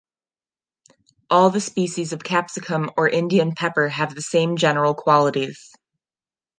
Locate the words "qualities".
4.95-5.75